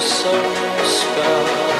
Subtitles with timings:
[0.00, 0.30] so
[0.84, 1.77] spellbound.